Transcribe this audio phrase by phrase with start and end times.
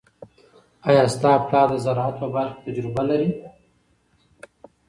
[0.87, 3.29] آیا ستا پلار د زراعت په برخه کې تجربه لري؟